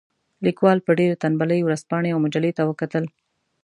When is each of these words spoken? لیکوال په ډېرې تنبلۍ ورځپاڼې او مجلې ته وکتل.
لیکوال 0.45 0.77
په 0.85 0.91
ډېرې 0.99 1.19
تنبلۍ 1.23 1.59
ورځپاڼې 1.63 2.09
او 2.11 2.19
مجلې 2.25 2.51
ته 2.57 2.63
وکتل. 2.69 3.03